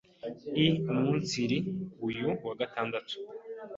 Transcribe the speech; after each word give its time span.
i 0.63 0.65
Umunsiri 0.91 1.57
uyu 2.07 2.23
wa 2.45 2.53
Gatandatu 2.59 3.15